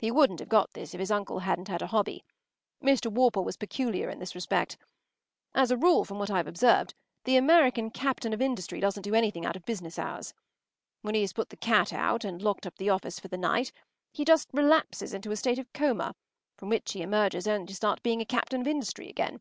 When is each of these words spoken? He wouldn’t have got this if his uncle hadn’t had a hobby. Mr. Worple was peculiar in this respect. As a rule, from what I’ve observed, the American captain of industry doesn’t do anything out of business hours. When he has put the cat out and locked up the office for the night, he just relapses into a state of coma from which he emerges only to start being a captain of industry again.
He 0.00 0.10
wouldn’t 0.10 0.40
have 0.40 0.48
got 0.48 0.72
this 0.72 0.92
if 0.92 0.98
his 0.98 1.12
uncle 1.12 1.38
hadn’t 1.38 1.68
had 1.68 1.82
a 1.82 1.86
hobby. 1.86 2.24
Mr. 2.82 3.06
Worple 3.12 3.44
was 3.44 3.56
peculiar 3.56 4.10
in 4.10 4.18
this 4.18 4.34
respect. 4.34 4.76
As 5.54 5.70
a 5.70 5.76
rule, 5.76 6.04
from 6.04 6.18
what 6.18 6.32
I’ve 6.32 6.48
observed, 6.48 6.94
the 7.22 7.36
American 7.36 7.92
captain 7.92 8.32
of 8.32 8.42
industry 8.42 8.80
doesn’t 8.80 9.04
do 9.04 9.14
anything 9.14 9.46
out 9.46 9.54
of 9.54 9.64
business 9.64 10.00
hours. 10.00 10.34
When 11.02 11.14
he 11.14 11.20
has 11.20 11.32
put 11.34 11.50
the 11.50 11.56
cat 11.56 11.92
out 11.92 12.24
and 12.24 12.42
locked 12.42 12.66
up 12.66 12.74
the 12.76 12.90
office 12.90 13.20
for 13.20 13.28
the 13.28 13.38
night, 13.38 13.70
he 14.10 14.24
just 14.24 14.48
relapses 14.52 15.14
into 15.14 15.30
a 15.30 15.36
state 15.36 15.60
of 15.60 15.72
coma 15.72 16.16
from 16.56 16.68
which 16.68 16.90
he 16.90 17.00
emerges 17.02 17.46
only 17.46 17.66
to 17.68 17.74
start 17.76 18.02
being 18.02 18.20
a 18.20 18.24
captain 18.24 18.62
of 18.62 18.66
industry 18.66 19.08
again. 19.08 19.38